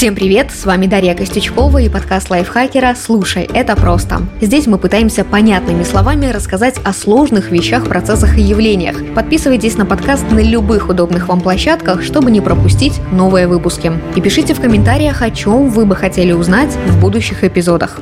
Всем 0.00 0.14
привет, 0.14 0.50
с 0.50 0.64
вами 0.64 0.86
Дарья 0.86 1.14
Костючкова 1.14 1.76
и 1.82 1.90
подкаст 1.90 2.30
лайфхакера 2.30 2.96
«Слушай, 2.98 3.46
это 3.52 3.76
просто». 3.76 4.22
Здесь 4.40 4.66
мы 4.66 4.78
пытаемся 4.78 5.26
понятными 5.26 5.82
словами 5.82 6.24
рассказать 6.24 6.80
о 6.82 6.94
сложных 6.94 7.50
вещах, 7.50 7.86
процессах 7.86 8.38
и 8.38 8.40
явлениях. 8.40 8.96
Подписывайтесь 9.14 9.76
на 9.76 9.84
подкаст 9.84 10.24
на 10.30 10.38
любых 10.38 10.88
удобных 10.88 11.28
вам 11.28 11.42
площадках, 11.42 12.02
чтобы 12.02 12.30
не 12.30 12.40
пропустить 12.40 12.98
новые 13.12 13.46
выпуски. 13.46 13.92
И 14.16 14.22
пишите 14.22 14.54
в 14.54 14.60
комментариях, 14.62 15.20
о 15.20 15.30
чем 15.30 15.68
вы 15.68 15.84
бы 15.84 15.94
хотели 15.94 16.32
узнать 16.32 16.74
в 16.86 16.98
будущих 16.98 17.44
эпизодах. 17.44 18.00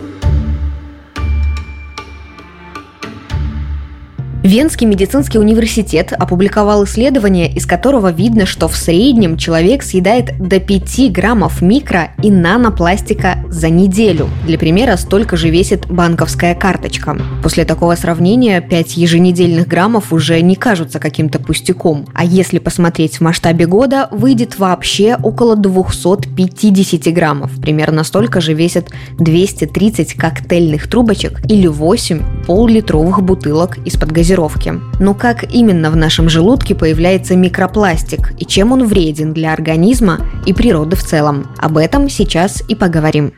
Венский 4.49 4.87
медицинский 4.87 5.39
университет 5.39 6.15
опубликовал 6.19 6.85
исследование, 6.85 7.53
из 7.53 7.67
которого 7.67 8.11
видно, 8.11 8.47
что 8.47 8.67
в 8.67 8.77
среднем 8.77 9.37
человек 9.37 9.83
съедает 9.83 10.39
до 10.39 10.59
5 10.59 11.13
граммов 11.13 11.61
микро- 11.61 12.13
и 12.23 12.31
нанопластика 12.31 13.45
за 13.51 13.69
неделю. 13.69 14.31
Для 14.47 14.57
примера, 14.57 14.97
столько 14.97 15.37
же 15.37 15.51
весит 15.51 15.87
банковская 15.91 16.55
карточка. 16.55 17.19
После 17.43 17.67
такого 17.67 17.95
сравнения 17.95 18.63
5 18.63 18.97
еженедельных 18.97 19.69
граммов 19.69 20.15
уже 20.15 20.41
не 20.41 20.57
кажутся 20.57 20.99
каким-то 20.99 21.41
пустяком. 21.41 22.07
А 22.15 22.25
если 22.25 22.59
посмотреть 22.59 23.19
в 23.19 23.21
масштабе 23.21 23.67
года, 23.67 24.09
выйдет 24.13 24.59
вообще 24.59 25.19
около 25.23 25.57
250 25.57 27.13
граммов. 27.13 27.51
Примерно 27.61 28.03
столько 28.03 28.41
же 28.41 28.55
весят 28.55 28.87
230 29.19 30.15
коктейльных 30.15 30.89
трубочек 30.89 31.43
или 31.51 31.67
8 31.67 32.47
пол-литровых 32.47 33.23
бутылок 33.23 33.77
из-под 33.85 34.11
газировки 34.11 34.38
газировки. 34.39 34.81
Но 35.01 35.15
как 35.15 35.45
именно 35.53 35.91
в 35.91 35.97
нашем 35.97 36.29
желудке 36.29 36.75
появляется 36.75 37.37
микропластик 37.37 38.33
и 38.39 38.45
чем 38.45 38.73
он 38.73 38.87
вреден 38.87 39.33
для 39.33 39.53
организма 39.53 40.21
и 40.47 40.53
природы 40.53 40.97
в 40.97 41.03
целом? 41.03 41.49
Об 41.59 41.77
этом 41.77 42.09
сейчас 42.09 42.63
и 42.69 42.75
поговорим. 42.75 43.33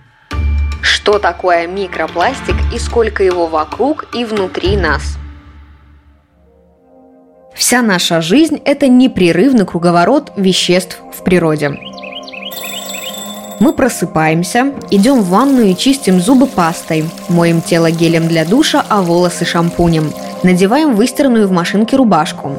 Что 0.83 1.19
такое 1.19 1.67
микропластик 1.67 2.57
и 2.75 2.79
сколько 2.79 3.23
его 3.23 3.47
вокруг 3.47 4.07
и 4.15 4.25
внутри 4.25 4.77
нас? 4.77 5.17
Вся 7.55 7.83
наша 7.83 8.21
жизнь– 8.21 8.61
это 8.65 8.89
непрерывный 8.89 9.67
круговорот 9.67 10.33
веществ 10.37 10.99
в 11.13 11.25
природе. 11.25 11.79
Мы 13.61 13.75
просыпаемся, 13.75 14.73
идем 14.91 15.21
в 15.21 15.29
ванную 15.29 15.71
и 15.71 15.77
чистим 15.77 16.21
зубы 16.21 16.47
пастой, 16.47 17.05
моем 17.29 17.61
тело 17.61 17.91
гелем 17.91 18.27
для 18.27 18.47
душа, 18.47 18.83
а 18.89 19.03
волосы 19.03 19.45
шампунем. 19.45 20.11
Надеваем 20.43 20.95
выстиранную 20.95 21.47
в 21.47 21.53
машинке 21.53 21.97
рубашку. 21.97 22.53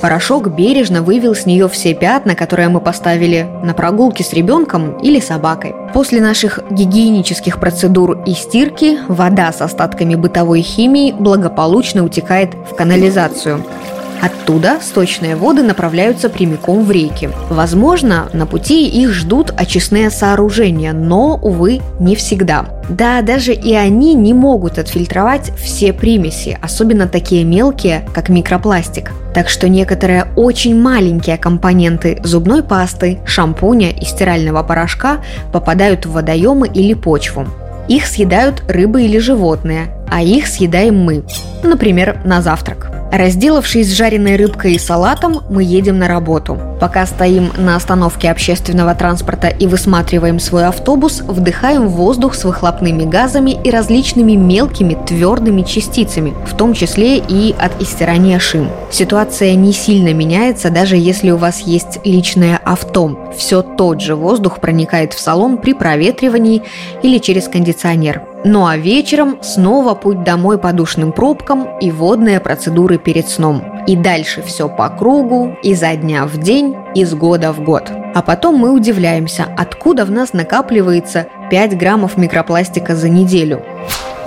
Порошок 0.00 0.48
бережно 0.48 1.02
вывел 1.02 1.34
с 1.34 1.44
нее 1.44 1.68
все 1.68 1.94
пятна, 1.94 2.34
которые 2.34 2.70
мы 2.70 2.80
поставили 2.80 3.46
на 3.62 3.74
прогулке 3.74 4.24
с 4.24 4.32
ребенком 4.32 4.98
или 5.00 5.20
собакой. 5.20 5.74
После 5.92 6.22
наших 6.22 6.60
гигиенических 6.70 7.60
процедур 7.60 8.22
и 8.24 8.32
стирки 8.32 8.98
вода 9.08 9.52
с 9.52 9.60
остатками 9.60 10.14
бытовой 10.14 10.62
химии 10.62 11.12
благополучно 11.12 12.04
утекает 12.04 12.54
в 12.54 12.74
канализацию. 12.74 13.62
Оттуда 14.20 14.78
сточные 14.80 15.36
воды 15.36 15.62
направляются 15.62 16.28
прямиком 16.28 16.84
в 16.84 16.90
реки. 16.90 17.30
Возможно, 17.50 18.28
на 18.32 18.46
пути 18.46 18.88
их 18.88 19.12
ждут 19.12 19.52
очистные 19.56 20.10
сооружения, 20.10 20.92
но, 20.92 21.36
увы, 21.36 21.80
не 22.00 22.16
всегда. 22.16 22.66
Да, 22.88 23.22
даже 23.22 23.52
и 23.52 23.74
они 23.74 24.14
не 24.14 24.32
могут 24.32 24.78
отфильтровать 24.78 25.52
все 25.56 25.92
примеси, 25.92 26.58
особенно 26.62 27.08
такие 27.08 27.44
мелкие, 27.44 28.08
как 28.14 28.28
микропластик. 28.28 29.12
Так 29.34 29.48
что 29.48 29.68
некоторые 29.68 30.28
очень 30.36 30.80
маленькие 30.80 31.36
компоненты 31.36 32.20
зубной 32.22 32.62
пасты, 32.62 33.18
шампуня 33.26 33.90
и 33.90 34.04
стирального 34.04 34.62
порошка 34.62 35.18
попадают 35.52 36.06
в 36.06 36.12
водоемы 36.12 36.68
или 36.68 36.94
почву. 36.94 37.46
Их 37.88 38.06
съедают 38.06 38.62
рыбы 38.68 39.02
или 39.02 39.18
животные, 39.18 39.88
а 40.08 40.22
их 40.22 40.46
съедаем 40.46 40.98
мы, 40.98 41.24
например, 41.62 42.20
на 42.24 42.42
завтрак. 42.42 42.95
Разделавшись 43.12 43.88
с 43.88 43.96
жареной 43.96 44.36
рыбкой 44.36 44.74
и 44.74 44.78
салатом, 44.78 45.42
мы 45.48 45.62
едем 45.62 45.98
на 45.98 46.08
работу. 46.08 46.58
Пока 46.80 47.06
стоим 47.06 47.50
на 47.56 47.76
остановке 47.76 48.30
общественного 48.30 48.94
транспорта 48.94 49.48
и 49.48 49.66
высматриваем 49.66 50.38
свой 50.38 50.66
автобус, 50.66 51.20
вдыхаем 51.20 51.88
воздух 51.88 52.34
с 52.34 52.44
выхлопными 52.44 53.04
газами 53.04 53.58
и 53.64 53.70
различными 53.70 54.32
мелкими 54.32 54.98
твердыми 55.06 55.62
частицами, 55.62 56.34
в 56.46 56.56
том 56.56 56.74
числе 56.74 57.18
и 57.18 57.54
от 57.58 57.80
истирания 57.80 58.38
шин. 58.38 58.68
Ситуация 58.90 59.54
не 59.54 59.72
сильно 59.72 60.12
меняется, 60.12 60.70
даже 60.70 60.96
если 60.96 61.30
у 61.30 61.36
вас 61.36 61.60
есть 61.60 62.00
личное 62.04 62.60
авто. 62.64 63.32
Все 63.36 63.62
тот 63.62 64.00
же 64.00 64.16
воздух 64.16 64.60
проникает 64.60 65.14
в 65.14 65.20
салон 65.20 65.58
при 65.58 65.72
проветривании 65.72 66.62
или 67.02 67.18
через 67.18 67.48
кондиционер. 67.48 68.22
Ну 68.48 68.64
а 68.64 68.76
вечером 68.76 69.38
снова 69.42 69.94
путь 69.94 70.22
домой 70.22 70.56
по 70.56 70.72
душным 70.72 71.10
пробкам 71.10 71.80
и 71.80 71.90
водные 71.90 72.38
процедуры 72.38 72.96
перед 72.96 73.28
сном. 73.28 73.82
И 73.88 73.96
дальше 73.96 74.40
все 74.40 74.68
по 74.68 74.88
кругу, 74.88 75.56
изо 75.64 75.96
дня 75.96 76.26
в 76.26 76.38
день, 76.38 76.76
из 76.94 77.12
года 77.12 77.52
в 77.52 77.64
год. 77.64 77.90
А 78.14 78.22
потом 78.22 78.54
мы 78.54 78.70
удивляемся, 78.70 79.46
откуда 79.58 80.04
в 80.04 80.12
нас 80.12 80.32
накапливается 80.32 81.26
5 81.50 81.76
граммов 81.76 82.16
микропластика 82.16 82.94
за 82.94 83.08
неделю. 83.08 83.64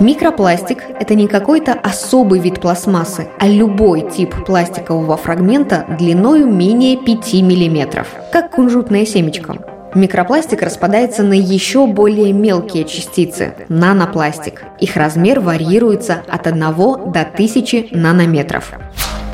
Микропластик– 0.00 0.84
это 1.00 1.14
не 1.14 1.26
какой-то 1.26 1.72
особый 1.72 2.40
вид 2.40 2.60
пластмассы, 2.60 3.28
а 3.38 3.48
любой 3.48 4.02
тип 4.10 4.34
пластикового 4.44 5.16
фрагмента 5.16 5.86
длиной 5.98 6.44
менее 6.44 6.98
5 6.98 7.34
мм, 7.36 8.04
как 8.30 8.50
кунжутное 8.50 9.06
семечко. 9.06 9.79
Микропластик 9.94 10.62
распадается 10.62 11.24
на 11.24 11.32
еще 11.32 11.86
более 11.86 12.32
мелкие 12.32 12.84
частицы– 12.84 13.54
нанопластик. 13.68 14.62
Их 14.78 14.96
размер 14.96 15.40
варьируется 15.40 16.22
от 16.28 16.46
1 16.46 16.60
до 16.60 17.20
1000 17.22 17.88
нанометров. 17.90 18.72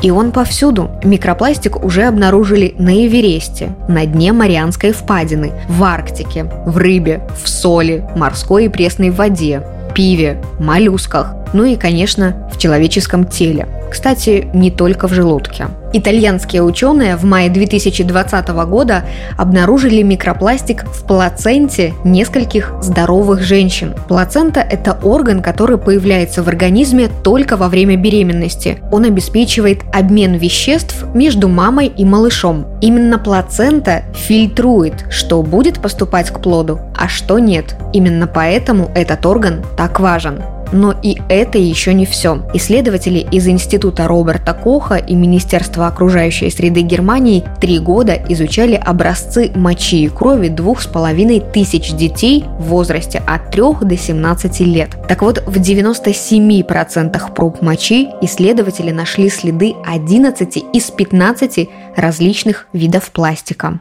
И 0.01 0.11
он 0.11 0.33
повсюду. 0.33 0.91
Микропластик 1.05 1.85
уже 1.85 2.05
обнаружили 2.05 2.75
на 2.79 3.07
Эвересте, 3.07 3.75
на 3.89 4.07
дне 4.07 4.33
Марианской 4.33 4.93
впадины, 4.93 5.53
в 5.69 5.85
Арктике, 5.85 6.45
в 6.45 6.79
рыбе, 6.79 7.21
в 7.43 7.49
соли, 7.49 8.09
морской 8.17 8.67
и 8.67 8.69
пресной 8.69 9.11
воде, 9.11 9.63
пиве, 9.95 10.43
моллюсках, 10.59 11.35
ну 11.53 11.65
и, 11.65 11.77
конечно, 11.77 12.49
в 12.53 12.59
человеческом 12.59 13.27
теле. 13.27 13.67
Кстати, 13.91 14.49
не 14.53 14.71
только 14.71 15.09
в 15.09 15.13
желудке. 15.13 15.69
Итальянские 15.93 16.63
ученые 16.63 17.17
в 17.17 17.25
мае 17.25 17.49
2020 17.49 18.49
года 18.69 19.05
обнаружили 19.39 20.03
микропластик 20.03 20.85
в 20.85 21.07
плаценте 21.07 21.95
нескольких 22.05 22.73
здоровых 22.83 23.43
женщин. 23.43 23.95
Плацента– 24.09 24.61
это 24.71 24.99
орган, 25.03 25.41
который 25.41 25.79
появляется 25.79 26.43
в 26.43 26.49
организме 26.49 27.09
только 27.23 27.57
во 27.57 27.69
время 27.69 27.97
беременности. 27.97 28.79
Он 28.93 29.05
обеспечивает 29.05 29.83
обмен 29.95 30.35
веществ 30.35 31.05
между 31.15 31.49
мамой 31.49 31.87
и 31.87 32.05
малышом. 32.05 32.67
Именно 32.83 33.19
плацента 33.19 34.03
фильтрует, 34.15 35.07
что 35.11 35.43
будет 35.43 35.81
поступать 35.81 36.31
к 36.31 36.41
плоду, 36.41 36.81
а 36.95 37.09
что 37.09 37.39
нет. 37.39 37.77
Именно 37.93 38.27
поэтому 38.27 38.91
этот 38.95 39.25
орган 39.25 39.65
так 39.77 40.01
важен. 40.01 40.43
Но 40.73 40.95
и 41.03 41.19
это 41.29 41.59
еще 41.59 41.95
не 41.95 42.07
все. 42.07 42.43
Исследователи 42.55 43.27
из 43.31 43.47
Института 43.47 44.07
Роберта 44.09 44.55
Коха 44.55 44.97
и 44.97 45.15
Министерства 45.15 45.87
окружающей 45.87 46.51
среды 46.51 46.81
Германии 46.81 47.45
три 47.61 47.79
года 47.79 48.15
изучали 48.29 48.75
образцы 48.75 49.51
мочи 49.55 50.05
и 50.05 50.09
крови 50.09 50.49
двух 50.49 50.83
с 50.83 50.87
половиной 50.87 51.41
тысяч 51.41 51.93
детей 51.93 52.45
в 52.59 52.65
возрасте 52.65 53.23
от 53.27 53.51
3 53.51 53.63
до 53.83 53.97
17 53.97 54.61
лет. 54.61 54.97
Так 55.09 55.23
вот, 55.23 55.43
в 55.47 55.57
97% 55.61 57.35
проб 57.35 57.63
мочи 57.63 58.09
исследователи 58.21 58.91
нашли 58.91 59.31
следы 59.31 59.75
11 59.85 60.57
из 60.73 60.91
15 60.91 61.69
различных 61.97 62.67
видов 62.73 63.11
пластика. 63.11 63.81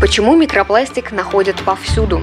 Почему 0.00 0.36
микропластик 0.36 1.12
находят 1.12 1.56
повсюду? 1.56 2.22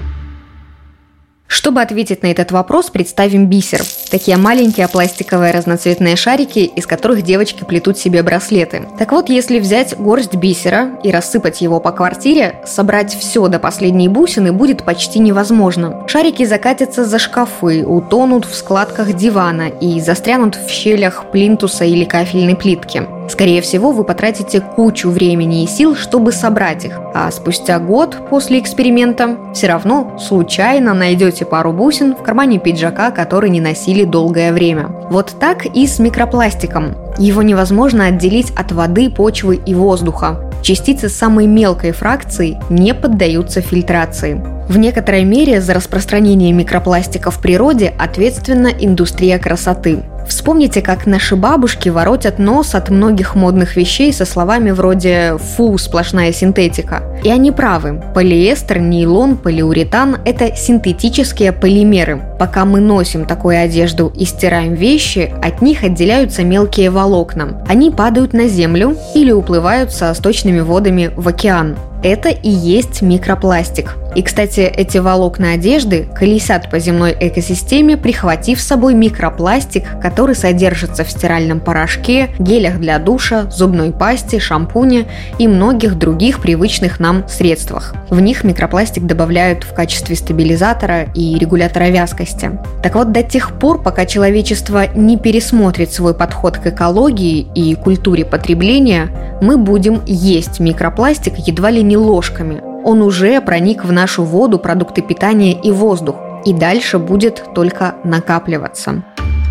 Чтобы 1.54 1.84
ответить 1.84 2.24
на 2.24 2.32
этот 2.32 2.52
вопрос, 2.52 2.90
представим 2.90 3.46
бисер. 3.46 3.84
Такие 4.10 4.38
маленькие 4.38 4.88
пластиковые 4.88 5.54
разноцветные 5.54 6.16
шарики, 6.16 6.62
из 6.62 6.88
которых 6.88 7.22
девочки 7.22 7.64
плетут 7.64 8.00
себе 8.00 8.24
браслеты. 8.24 8.88
Так 8.98 9.12
вот, 9.12 9.30
если 9.30 9.60
взять 9.60 9.96
горсть 9.96 10.34
бисера 10.34 10.98
и 11.04 11.12
рассыпать 11.12 11.62
его 11.62 11.80
по 11.80 11.92
квартире, 11.92 12.56
собрать 12.66 13.14
все 13.14 13.48
до 13.50 13.60
последней 13.60 14.10
бусины 14.10 14.52
будет 14.52 14.84
почти 14.84 15.20
невозможно. 15.20 16.04
Шарики 16.08 16.44
закатятся 16.44 17.06
за 17.06 17.20
шкафы, 17.20 17.86
утонут 17.86 18.46
в 18.46 18.56
складках 18.56 19.14
дивана 19.14 19.68
и 19.68 20.00
застрянут 20.00 20.56
в 20.56 20.70
щелях 20.72 21.30
плинтуса 21.32 21.86
или 21.86 22.04
кафельной 22.04 22.56
плитки. 22.56 23.04
Скорее 23.30 23.62
всего, 23.62 23.92
вы 23.92 24.04
потратите 24.04 24.62
кучу 24.62 25.10
времени 25.10 25.64
и 25.64 25.68
сил, 25.68 25.96
чтобы 25.96 26.32
собрать 26.32 26.86
их, 26.86 27.00
а 27.14 27.32
спустя 27.32 27.80
год 27.80 28.18
после 28.30 28.60
эксперимента 28.60 29.38
все 29.54 29.68
равно 29.68 30.18
случайно 30.20 30.94
найдете 30.94 31.46
пару 31.46 31.72
бусин 31.72 32.16
в 32.16 32.22
кармане 32.22 32.60
пиджака, 32.60 33.12
который 33.12 33.50
не 33.50 33.62
носили 33.62 34.04
долгое 34.04 34.52
время. 34.52 34.88
Вот 35.10 35.36
так 35.40 35.66
и 35.66 35.88
с 35.88 36.00
микропластиком. 36.00 36.96
Его 37.18 37.42
невозможно 37.42 38.08
отделить 38.08 38.52
от 38.52 38.72
воды, 38.72 39.10
почвы 39.10 39.56
и 39.64 39.74
воздуха. 39.74 40.50
Частицы 40.62 41.10
самой 41.10 41.46
мелкой 41.46 41.92
фракции 41.92 42.58
не 42.70 42.94
поддаются 42.94 43.62
фильтрации. 43.62 44.42
В 44.70 44.78
некоторой 44.78 45.26
мере 45.26 45.60
за 45.62 45.74
распространение 45.74 46.54
микропластика 46.54 47.32
в 47.32 47.42
природе 47.42 47.94
ответственна 48.00 48.68
индустрия 48.68 49.38
красоты. 49.38 50.04
Вспомните, 50.28 50.82
как 50.82 51.06
наши 51.06 51.36
бабушки 51.36 51.90
воротят 51.90 52.40
нос 52.40 52.76
от 52.76 52.90
многих 52.90 53.36
модных 53.36 53.76
вещей 53.76 54.12
со 54.14 54.26
словами 54.26 54.72
вроде 54.72 55.38
«фу, 55.38 55.78
сплошная 55.78 56.32
синтетика». 56.32 57.04
И 57.24 57.30
они 57.30 57.52
правы. 57.52 58.02
Полиэстер, 58.14 58.80
нейлон, 58.80 59.38
полиуретан– 59.38 60.18
это 60.26 60.56
синтетические 60.56 61.52
полимеры. 61.52 62.33
Пока 62.44 62.66
мы 62.66 62.82
носим 62.82 63.24
такую 63.24 63.58
одежду 63.58 64.12
и 64.14 64.26
стираем 64.26 64.74
вещи, 64.74 65.34
от 65.42 65.62
них 65.62 65.86
отделяются 65.86 66.44
мелкие 66.44 66.90
волокна. 66.90 67.64
Они 67.70 67.90
падают 67.90 68.34
на 68.34 68.50
землю 68.50 68.98
или 69.16 69.32
уплывают 69.32 69.94
со 69.94 70.14
сточными 70.14 70.60
водами 70.60 71.10
в 71.16 71.26
океан. 71.26 71.78
Это 72.04 72.28
и 72.28 72.50
есть 72.50 73.02
микропластик. 73.02 73.96
И, 74.14 74.22
кстати, 74.22 74.60
эти 74.60 74.98
волокна 74.98 75.54
одежды 75.54 76.06
колесят 76.14 76.70
по 76.70 76.78
земной 76.78 77.16
экосистеме, 77.18 77.96
прихватив 77.96 78.60
с 78.60 78.68
собой 78.68 78.94
микропластик, 78.94 79.86
который 80.02 80.36
содержится 80.36 81.06
в 81.06 81.10
стиральном 81.10 81.62
порошке, 81.62 82.30
гелях 82.40 82.78
для 82.80 83.00
душа, 83.00 83.50
зубной 83.50 83.94
пасте, 83.94 84.40
шампуне 84.40 85.06
и 85.40 85.48
многих 85.48 85.98
других 85.98 86.42
привычных 86.42 87.00
нам 87.00 87.26
средствах. 87.30 87.96
В 88.10 88.20
них 88.20 88.44
микропластик 88.44 89.06
добавляют 89.06 89.64
в 89.64 89.74
качестве 89.74 90.18
стабилизатора 90.18 91.04
и 91.16 91.40
регулятора 91.40 91.86
вязкости. 91.86 92.33
Так 92.82 92.96
вот, 92.96 93.12
до 93.12 93.24
тех 93.24 93.60
пор, 93.60 93.82
пока 93.82 94.06
человечество 94.06 94.88
не 94.96 95.18
пересмотрит 95.18 95.92
свой 95.92 96.14
подход 96.14 96.58
к 96.58 96.68
экологии 96.68 97.48
и 97.56 97.76
культуре 97.76 98.26
потребления, 98.26 99.10
мы 99.42 99.58
будем 99.58 100.02
есть 100.06 100.60
микропластик 100.60 101.36
едва 101.38 101.70
ли 101.72 101.84
не 101.84 101.98
ложками. 101.98 102.62
Он 102.84 103.02
уже 103.02 103.40
проник 103.42 103.86
в 103.86 103.92
нашу 103.92 104.24
воду, 104.24 104.60
продукты 104.60 105.02
питания 105.02 105.54
и 105.54 105.72
воздух, 105.72 106.16
и 106.46 106.54
дальше 106.54 107.00
будет 107.00 107.44
только 107.56 107.96
накапливаться. 108.04 109.04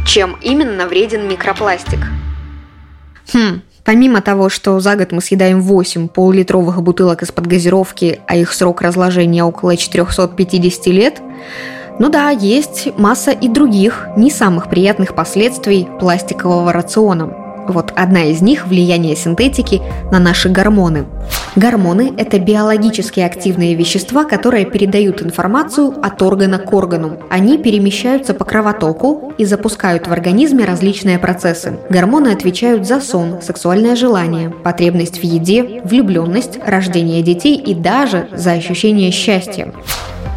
Чем 0.06 0.36
именно 0.42 0.86
вреден 0.86 1.28
микропластик? 1.28 2.00
Хм, 3.32 3.62
Помимо 3.84 4.20
того, 4.20 4.48
что 4.48 4.78
за 4.78 4.94
год 4.94 5.10
мы 5.10 5.20
съедаем 5.20 5.60
8 5.60 6.08
полулитровых 6.08 6.80
бутылок 6.82 7.22
из-под 7.22 7.48
газировки, 7.48 8.20
а 8.28 8.36
их 8.36 8.52
срок 8.52 8.80
разложения 8.80 9.42
около 9.42 9.76
450 9.76 10.86
лет, 10.86 11.20
ну 12.02 12.08
да, 12.08 12.30
есть 12.30 12.88
масса 12.98 13.30
и 13.30 13.46
других, 13.46 14.08
не 14.16 14.28
самых 14.28 14.68
приятных 14.68 15.14
последствий 15.14 15.86
пластикового 16.00 16.72
рациона. 16.72 17.32
Вот 17.68 17.92
одна 17.94 18.24
из 18.24 18.42
них– 18.42 18.66
влияние 18.66 19.14
синтетики 19.14 19.80
на 20.10 20.18
наши 20.18 20.48
гормоны. 20.48 21.06
Гормоны– 21.54 22.12
это 22.18 22.40
биологически 22.40 23.20
активные 23.20 23.76
вещества, 23.76 24.24
которые 24.24 24.64
передают 24.64 25.22
информацию 25.22 25.94
от 26.02 26.20
органа 26.22 26.58
к 26.58 26.72
органу. 26.72 27.18
Они 27.30 27.56
перемещаются 27.56 28.34
по 28.34 28.44
кровотоку 28.44 29.32
и 29.38 29.44
запускают 29.44 30.08
в 30.08 30.12
организме 30.12 30.64
различные 30.64 31.20
процессы. 31.20 31.78
Гормоны 31.88 32.30
отвечают 32.30 32.84
за 32.84 33.00
сон, 33.00 33.40
сексуальное 33.40 33.94
желание, 33.94 34.50
потребность 34.50 35.20
в 35.20 35.22
еде, 35.22 35.80
влюбленность, 35.84 36.58
рождение 36.66 37.22
детей 37.22 37.54
и 37.54 37.76
даже 37.76 38.26
за 38.32 38.50
ощущение 38.50 39.12
счастья. 39.12 39.72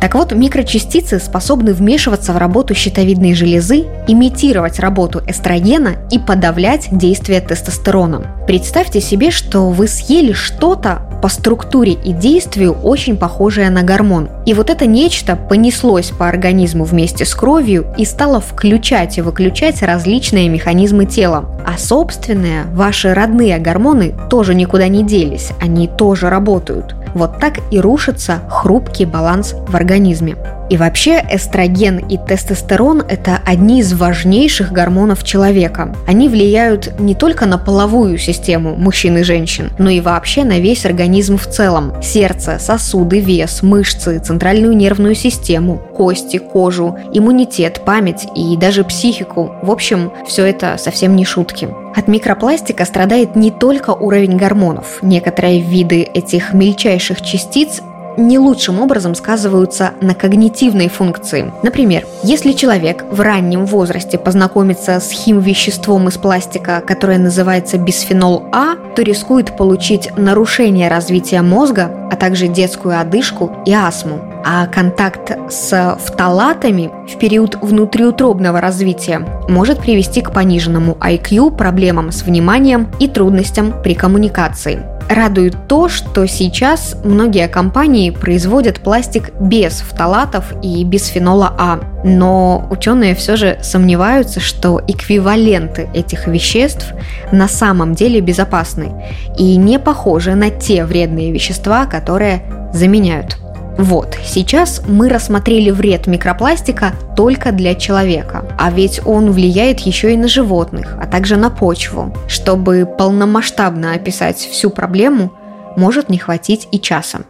Так 0.02 0.14
вот, 0.14 0.34
микрочастицы 0.34 1.20
способны 1.20 1.74
вмешиваться 1.74 2.34
в 2.34 2.38
работу 2.38 2.76
щитовидной 2.76 3.34
железы, 3.34 3.86
имитировать 4.08 4.80
работу 4.80 5.22
эстрогена 5.26 5.96
и 6.12 6.20
подавлять 6.20 6.88
действие 6.92 7.42
тестостерона. 7.42 8.22
Представьте 8.46 9.02
себе, 9.02 9.32
что 9.32 9.70
вы 9.70 9.88
съели 9.88 10.34
что-то 10.34 11.10
по 11.22 11.30
структуре 11.30 11.94
и 11.94 12.12
действию 12.12 12.74
очень 12.74 13.18
похожее 13.18 13.70
на 13.70 13.84
гормон. 13.84 14.30
И 14.46 14.54
вот 14.54 14.70
это 14.70 14.86
нечто 14.86 15.36
понеслось 15.36 16.12
по 16.12 16.28
организму 16.28 16.84
вместе 16.84 17.26
с 17.26 17.34
кровью 17.34 17.86
и 17.98 18.06
стало 18.06 18.40
включать 18.40 19.18
и 19.18 19.22
выключать 19.22 19.82
различные 19.82 20.50
механизмы 20.50 21.06
тела. 21.06 21.46
А 21.66 21.78
собственные, 21.78 22.64
ваши 22.74 23.14
родные 23.14 23.58
гормоны 23.58 24.14
тоже 24.30 24.54
никуда 24.54 24.88
не 24.88 25.04
делись, 25.04 25.52
они 25.62 25.88
тоже 25.88 26.30
работают. 26.30 26.96
Вот 27.16 27.40
так 27.40 27.60
и 27.72 27.80
рушится 27.80 28.42
хрупкий 28.50 29.06
баланс 29.06 29.56
в 29.68 29.76
организме. 29.76 30.36
И 30.70 30.78
вообще 30.78 31.24
эстроген 31.30 32.00
и 32.00 32.18
тестостерон– 32.18 33.04
это 33.08 33.40
одни 33.46 33.80
из 33.82 33.94
важнейших 33.94 34.72
гормонов 34.72 35.24
человека. 35.24 35.96
Они 36.08 36.28
влияют 36.28 37.00
не 37.00 37.14
только 37.14 37.46
на 37.46 37.58
половую 37.58 38.18
систему 38.18 38.76
мужчин 38.76 39.18
и 39.18 39.24
женщин, 39.24 39.72
но 39.78 39.90
и 39.90 40.02
вообще 40.02 40.44
на 40.44 40.60
весь 40.60 40.86
организм 40.86 41.38
в 41.38 41.48
целом. 41.48 41.94
Сердце, 42.02 42.58
сосуды, 42.60 43.20
вес, 43.20 43.62
мышцы, 43.62 44.20
центральную 44.20 44.76
нервную 44.76 45.14
систему, 45.14 45.78
кости, 45.78 46.38
кожу, 46.38 46.98
иммунитет, 47.14 47.82
память 47.86 48.28
и 48.36 48.58
даже 48.58 48.84
психику. 48.84 49.52
В 49.62 49.70
общем, 49.70 50.12
все 50.28 50.46
это 50.46 50.78
совсем 50.78 51.16
не 51.16 51.26
шутки. 51.26 51.70
От 51.96 52.08
микропластика 52.10 52.84
страдает 52.86 53.36
не 53.36 53.52
только 53.52 53.92
уровень 53.92 54.36
гормонов. 54.36 55.00
Некоторые 55.02 55.62
виды 55.62 56.02
этих 56.02 56.54
мельчайших 56.54 57.22
частиц 57.22 57.82
не 58.18 58.40
лучшим 58.40 58.80
образом 58.80 59.16
сказываются 59.16 59.92
на 60.02 60.14
когнитивной 60.14 60.90
функции. 60.90 61.52
Например, 61.64 62.06
если 62.24 62.52
человек 62.52 63.06
в 63.12 63.22
раннем 63.22 63.66
возрасте 63.66 64.18
познакомится 64.18 65.00
с 65.00 65.12
химвеществом 65.12 66.08
из 66.08 66.18
пластика, 66.18 66.84
которое 66.86 67.18
называется 67.18 67.78
бисфенол 67.78 68.46
А, 68.52 68.76
то 68.96 69.02
рискует 69.02 69.58
получить 69.58 70.10
нарушение 70.18 70.90
развития 70.90 71.42
мозга, 71.42 71.92
а 72.12 72.16
также 72.16 72.48
детскую 72.48 73.00
одышку 73.00 73.52
и 73.66 73.74
астму. 73.74 74.20
А 74.46 74.68
контакт 74.68 75.32
с 75.50 75.98
фталатами 76.06 76.92
в 77.12 77.18
период 77.18 77.56
внутриутробного 77.62 78.62
развития 78.62 79.26
может 79.50 79.80
привести 79.80 80.22
к 80.22 80.32
пониженному 80.32 80.94
IQ, 81.00 81.58
проблемам 81.58 82.12
с 82.12 82.22
вниманием 82.24 82.88
и 83.00 83.08
трудностям 83.08 83.74
при 83.82 83.96
коммуникации. 83.96 84.95
Радует 85.10 85.68
то, 85.68 85.88
что 85.88 86.26
сейчас 86.26 86.96
многие 87.04 87.48
компании 87.48 88.10
производят 88.10 88.80
пластик 88.80 89.32
без 89.40 89.82
фталатов 89.82 90.46
и 90.64 90.84
бисфенола 90.84 91.54
А, 91.58 91.80
но 92.04 92.68
ученые 92.72 93.14
все 93.14 93.36
же 93.36 93.60
сомневаются, 93.62 94.40
что 94.40 94.82
эквиваленты 94.88 95.90
этих 95.94 96.28
веществ 96.28 96.94
на 97.32 97.48
самом 97.48 97.94
деле 97.94 98.20
безопасны 98.20 99.06
и 99.38 99.56
не 99.58 99.78
похожи 99.78 100.34
на 100.34 100.50
те 100.50 100.86
вредные 100.86 101.32
вещества, 101.32 101.86
которые 101.86 102.42
заменяют. 102.74 103.38
Вот, 103.78 104.18
сейчас 104.24 104.82
мы 104.88 105.10
рассмотрели 105.10 105.70
вред 105.70 106.08
микропластика 106.08 106.94
только 107.18 107.52
для 107.52 107.76
человека, 107.76 108.46
а 108.58 108.72
ведь 108.72 109.02
он 109.06 109.32
влияет 109.32 109.82
еще 109.82 110.14
и 110.14 110.18
на 110.18 110.30
животных, 110.30 110.98
а 111.02 111.06
также 111.08 111.36
на 111.36 111.50
почву. 111.50 112.16
Чтобы 112.28 112.86
полномасштабно 112.86 113.94
описать 113.94 114.38
всю 114.38 114.70
проблему, 114.70 115.34
может 115.76 116.10
не 116.10 116.18
хватить 116.18 116.70
и 116.72 116.80
часа. 116.80 117.22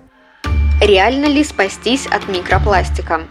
Реально 0.81 1.25
ли 1.25 1.43
спастись 1.43 2.05
от 2.05 2.27
микропластика? 2.27 3.21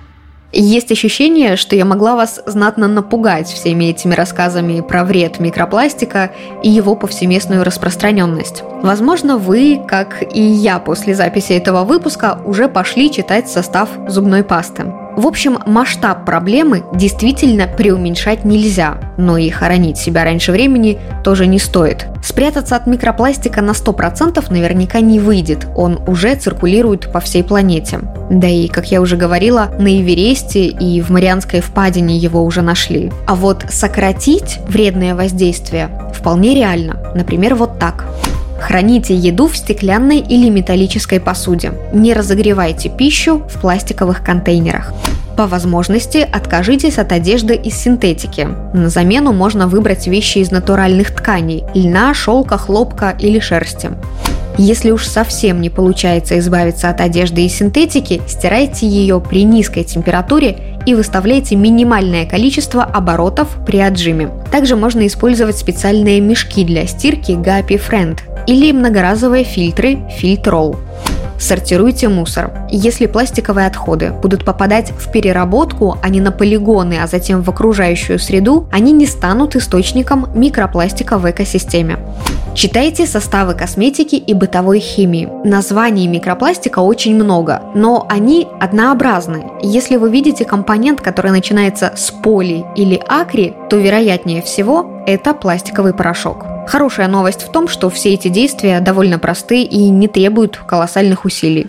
Есть 0.57 0.93
ощущение, 0.93 1.57
что 1.57 1.75
я 1.75 1.85
могла 1.85 2.15
вас 2.15 2.41
знатно 2.47 2.87
напугать 2.87 3.49
всеми 3.49 3.87
этими 3.87 4.15
рассказами 4.15 4.81
про 4.83 5.03
вред 5.03 5.41
микропластика 5.41 6.31
и 6.63 6.71
его 6.71 6.95
повсеместную 6.95 7.65
распространенность. 7.65 8.63
Возможно, 8.83 9.37
вы, 9.37 9.83
как 9.89 10.23
и 10.33 10.41
я 10.41 10.79
после 10.79 11.17
записи 11.17 11.55
этого 11.55 11.83
выпуска, 11.83 12.39
уже 12.45 12.69
пошли 12.69 13.11
читать 13.11 13.49
состав 13.49 13.89
зубной 14.07 14.45
пасты. 14.45 15.04
В 15.17 15.29
общем, 15.29 15.59
масштаб 15.65 16.25
проблемы 16.25 16.83
действительно 16.93 17.69
преуменьшать 17.69 18.45
нельзя, 18.45 18.99
но 19.17 19.39
и 19.39 19.49
хоронить 19.49 19.97
себя 19.97 20.25
раньше 20.25 20.51
времени 20.51 20.99
тоже 21.23 21.47
не 21.47 21.61
стоит. 21.61 22.07
Спрятаться 22.23 22.75
от 22.75 22.89
микропластика 22.89 23.63
на 23.63 23.71
100% 23.71 24.45
наверняка 24.51 25.01
не 25.01 25.21
выйдет, 25.21 25.69
он 25.77 26.01
уже 26.09 26.35
циркулирует 26.35 27.13
по 27.13 27.21
всей 27.21 27.45
планете. 27.45 28.01
Да 28.29 28.49
и, 28.49 28.67
как 28.67 28.91
я 28.91 29.01
уже 29.01 29.17
говорила, 29.17 29.71
на 29.79 30.01
Эвересте 30.01 30.67
и 30.67 31.01
в 31.01 31.11
Марианской 31.11 31.61
впадине 31.61 32.17
его 32.17 32.43
уже 32.43 32.63
нашли. 32.63 33.13
А 33.27 33.37
вот 33.37 33.67
сократить 33.69 34.59
вредное 34.67 35.15
воздействие 35.15 35.91
вполне 36.13 36.55
реально. 36.55 37.13
Например, 37.15 37.55
вот 37.55 37.79
так. 37.79 38.05
Храните 38.75 39.15
еду 39.15 39.47
в 39.47 39.57
стеклянной 39.57 40.19
или 40.19 40.49
металлической 40.49 41.21
посуде. 41.21 41.75
Не 41.93 42.13
разогревайте 42.13 42.89
пищу 42.89 43.39
в 43.49 43.61
пластиковых 43.61 44.25
контейнерах. 44.25 44.93
По 45.37 45.47
возможности 45.47 46.29
откажитесь 46.29 46.99
от 46.99 47.13
одежды 47.13 47.55
из 47.55 47.77
синтетики. 47.77 48.49
На 48.73 48.89
замену 48.89 49.33
можно 49.33 49.69
выбрать 49.69 50.09
вещи 50.09 50.39
из 50.39 50.51
натуральных 50.51 51.15
тканей– 51.15 51.63
льна, 51.75 52.15
шелка, 52.15 52.59
хлопка 52.59 53.17
или 53.17 53.39
шерсти. 53.39 53.91
Если 54.59 54.91
уж 54.91 55.07
совсем 55.07 55.61
не 55.61 55.71
получается 55.71 56.37
избавиться 56.41 56.89
от 56.89 57.01
одежды 57.01 57.45
из 57.45 57.55
синтетики, 57.55 58.23
стирайте 58.27 58.89
ее 58.89 59.21
при 59.21 59.45
низкой 59.45 59.85
температуре 59.85 60.74
и 60.87 60.95
выставляйте 60.95 61.57
минимальное 61.57 62.27
количество 62.27 62.85
оборотов 62.85 63.49
при 63.67 63.79
отжиме. 63.79 64.31
Также 64.51 64.77
можно 64.77 65.07
использовать 65.07 65.59
специальные 65.59 66.21
мешки 66.21 66.65
для 66.65 66.87
стирки 66.87 67.33
Gapi 67.33 67.81
Friend 67.81 68.19
или 68.47 68.73
многоразовые 68.73 69.45
фильтры 69.45 69.99
Filtrol. 70.21 70.77
Сортируйте 71.39 72.09
мусор. 72.09 72.53
Если 72.71 73.07
пластиковые 73.07 73.67
отходы 73.67 74.13
будут 74.13 74.45
попадать 74.45 74.93
в 74.93 75.11
переработку, 75.11 75.99
а 76.03 76.09
не 76.09 76.21
на 76.21 76.31
полигоны, 76.31 76.99
а 77.03 77.07
затем 77.07 77.43
в 77.43 77.51
окружающую 77.51 78.19
среду, 78.19 78.69
они 78.73 78.93
не 78.93 79.07
станут 79.07 79.57
источником 79.57 80.29
микропластика 80.35 81.19
в 81.19 81.31
экосистеме. 81.31 81.99
Читайте 82.55 83.05
составы 83.05 83.55
косметики 83.55 84.15
и 84.15 84.33
бытовой 84.33 84.79
химии. 84.79 85.29
Названий 85.45 86.07
микропластика 86.07 86.79
очень 86.79 87.17
много, 87.17 87.63
но 87.75 88.07
они 88.09 88.47
однообразны. 88.61 89.45
Если 89.61 89.97
вы 89.97 90.09
видите 90.09 90.45
компонент, 90.45 91.01
который 91.01 91.33
начинается 91.33 91.93
с 91.97 92.13
поли 92.13 92.65
или 92.77 93.03
акри, 93.09 93.55
то 93.69 93.77
вероятнее 93.77 94.41
всего 94.41 95.03
это 95.05 95.35
пластиковый 95.35 95.95
порошок. 95.95 96.47
Хорошая 96.69 97.09
новость 97.09 97.43
в 97.43 97.51
том, 97.51 97.67
что 97.67 97.91
все 97.91 98.15
эти 98.15 98.29
действия 98.29 98.79
довольно 98.79 99.19
просты 99.19 99.63
и 99.63 99.89
не 99.89 100.07
требуют 100.07 100.57
колоссальных 100.57 101.25
усилий. 101.25 101.67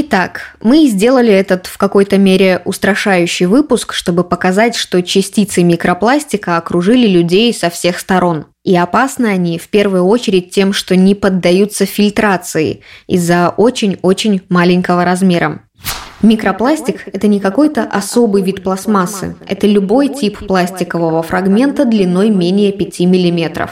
Итак, 0.00 0.56
мы 0.62 0.86
сделали 0.86 1.32
этот 1.32 1.66
в 1.66 1.76
какой-то 1.76 2.18
мере 2.18 2.62
устрашающий 2.64 3.46
выпуск, 3.46 3.94
чтобы 3.94 4.22
показать, 4.22 4.76
что 4.76 5.02
частицы 5.02 5.64
микропластика 5.64 6.56
окружили 6.56 7.08
людей 7.08 7.52
со 7.52 7.68
всех 7.68 7.98
сторон. 7.98 8.46
И 8.62 8.76
опасны 8.76 9.26
они 9.26 9.58
в 9.58 9.66
первую 9.66 10.04
очередь 10.04 10.50
тем, 10.50 10.72
что 10.72 10.94
не 10.94 11.16
поддаются 11.16 11.84
фильтрации 11.84 12.82
из-за 13.08 13.48
очень-очень 13.48 14.42
маленького 14.48 15.04
размера. 15.04 15.62
Микропластик– 16.22 17.08
это 17.12 17.26
не 17.26 17.40
какой-то 17.40 17.82
особый 17.82 18.42
вид 18.42 18.62
пластмассы. 18.62 19.34
Это 19.48 19.66
любой 19.66 20.10
тип 20.10 20.46
пластикового 20.46 21.24
фрагмента 21.24 21.84
длиной 21.84 22.30
менее 22.30 22.70
5 22.70 23.00
мм. 23.00 23.68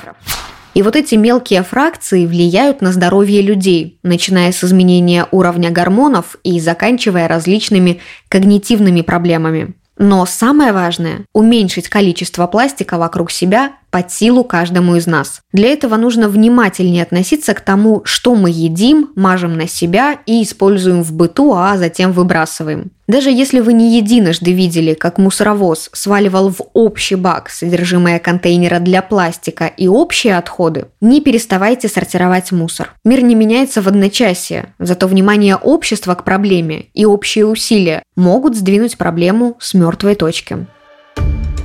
И 0.77 0.83
вот 0.83 0.95
эти 0.95 1.15
мелкие 1.15 1.63
фракции 1.63 2.27
влияют 2.27 2.83
на 2.83 2.93
здоровье 2.93 3.41
людей, 3.41 3.99
начиная 4.03 4.53
с 4.53 4.63
изменения 4.63 5.27
уровня 5.31 5.71
гормонов 5.71 6.37
и 6.45 6.61
заканчивая 6.61 7.29
различными 7.29 8.03
когнитивными 8.29 9.01
проблемами. 9.01 9.75
Но 9.97 10.27
самое 10.27 10.75
важное– 10.75 11.25
уменьшить 11.33 11.89
количество 11.89 12.47
пластика 12.47 12.99
вокруг 12.99 13.31
себя 13.31 13.73
под 13.91 14.13
силу 14.13 14.45
каждому 14.45 14.97
из 14.97 15.07
нас. 15.07 15.41
Для 15.53 15.69
этого 15.69 15.97
нужно 15.97 16.29
внимательнее 16.29 17.03
относиться 17.03 17.55
к 17.55 17.61
тому, 17.61 18.03
что 18.05 18.35
мы 18.35 18.51
едим, 18.51 19.11
мажем 19.17 19.57
на 19.57 19.69
себя 19.69 20.19
и 20.27 20.43
используем 20.43 21.03
в 21.03 21.13
быту, 21.13 21.55
а 21.55 21.77
затем 21.77 22.13
выбрасываем. 22.13 22.91
Даже 23.09 23.31
если 23.31 23.61
вы 23.61 23.73
не 23.73 23.97
единожды 23.97 24.53
видели, 24.53 24.95
как 24.95 25.19
мусоровоз 25.19 25.91
сваливал 25.93 26.51
в 26.51 26.63
общий 26.73 27.15
бак 27.15 27.49
содержимое 27.51 28.19
контейнера 28.19 28.81
для 28.81 29.01
пластика 29.01 29.67
и 29.67 29.87
общие 29.87 30.37
отходы, 30.37 30.87
не 31.01 31.21
переставайте 31.21 31.89
сортировать 31.89 32.51
мусор. 32.51 32.95
Мир 33.05 33.23
не 33.23 33.37
меняется 33.37 33.81
в 33.81 33.87
одночасье, 33.87 34.75
зато 34.81 35.07
внимание 35.07 35.55
общества 35.57 36.15
к 36.15 36.25
проблеме 36.25 36.87
и 36.95 37.05
общие 37.05 37.47
усилия 37.47 38.03
могут 38.17 38.57
сдвинуть 38.57 38.99
проблему 38.99 39.57
с 39.61 39.75
мертвой 39.75 40.17
точки. 40.17 40.67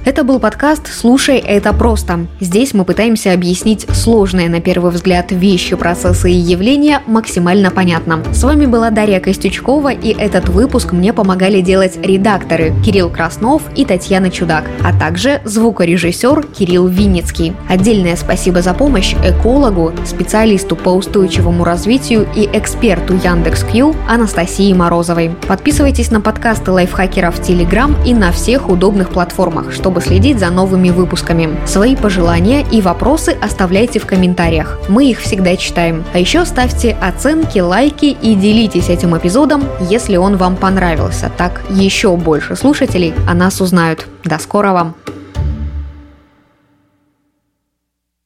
Это 0.04 0.24
был 0.24 0.40
подкаст 0.40 0.88
«Слушай, 0.92 1.38
это 1.38 1.74
просто». 1.74 2.26
Здесь 2.40 2.74
мы 2.74 2.86
пытаемся 2.86 3.34
объяснить 3.34 3.86
сложные 3.94 4.50
на 4.50 4.60
первый 4.60 4.92
взгляд 4.92 5.32
вещи, 5.32 5.76
процессы 5.76 6.32
и 6.32 6.36
явления 6.36 7.04
максимально 7.06 7.70
понятно. 7.70 8.24
С 8.34 8.44
вами 8.44 8.66
была 8.66 8.90
Дарья 8.90 9.20
Костючкова, 9.20 9.94
и 9.94 10.10
этот 10.10 10.50
выпуск 10.50 10.92
мне 10.92 11.14
помогали 11.14 11.62
делать 11.62 12.00
редакторы 12.02 12.74
Кирилл 12.84 13.12
Краснов 13.12 13.62
и 13.76 13.86
Татьяна 13.86 14.32
Чудак, 14.32 14.64
а 14.84 14.98
также 14.98 15.40
звукорежиссер 15.46 16.48
Кирилл 16.48 16.88
Винницкий. 16.88 17.54
Отдельное 17.70 18.16
спасибо 18.16 18.64
за 18.64 18.74
помощь 18.74 19.14
экологу, 19.24 19.94
специалисту 20.04 20.76
по 20.76 20.90
устойчивому 20.90 21.64
развитию 21.64 22.28
и 22.36 22.50
эксперту 22.52 23.14
Яндекс.Кью 23.14 23.96
Анастасии 24.10 24.74
Морозовой. 24.74 25.30
Подписывайтесь 25.48 26.10
на 26.10 26.22
подкасты 26.22 26.72
лайфхакеров 26.72 27.38
в 27.38 27.44
Телеграм 27.44 27.96
и 28.04 28.16
на 28.16 28.32
всех 28.32 28.68
удобных 28.68 29.12
платформах, 29.12 29.72
чтобы 29.72 29.91
чтобы 29.92 30.06
следить 30.06 30.40
за 30.40 30.50
новыми 30.52 30.90
выпусками. 30.90 31.50
Свои 31.66 31.98
пожелания 31.98 32.66
и 32.72 32.80
вопросы 32.80 33.36
оставляйте 33.42 34.00
в 34.00 34.06
комментариях. 34.06 34.80
Мы 34.88 35.10
их 35.10 35.20
всегда 35.20 35.58
читаем. 35.58 36.06
А 36.14 36.20
еще 36.20 36.46
ставьте 36.46 36.96
оценки, 37.02 37.60
лайки 37.60 38.06
и 38.06 38.36
делитесь 38.36 38.88
этим 38.88 39.18
эпизодом, 39.18 39.64
если 39.82 40.16
он 40.16 40.38
вам 40.38 40.56
понравился. 40.56 41.30
Так 41.38 41.62
еще 41.70 42.16
больше 42.16 42.56
слушателей 42.56 43.14
о 43.28 43.34
нас 43.34 43.60
узнают. 43.60 44.08
До 44.24 44.40
скорого! 44.40 44.94